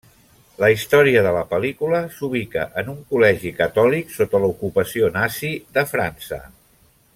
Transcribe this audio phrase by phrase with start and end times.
[0.61, 6.45] La història de la pel·lícula s'ubica en un col·legi catòlic sota l'ocupació nazi de França.